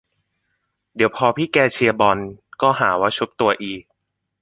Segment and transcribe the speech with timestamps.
[0.95, 2.17] เดี๋ยวพอพี่แกเชียร์บอล
[2.61, 3.83] ก็หาว่าชุบตัวอีก